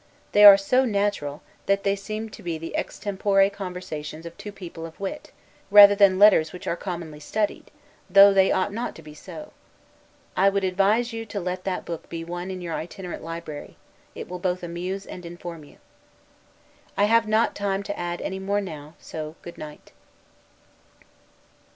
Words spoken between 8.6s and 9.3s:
not to be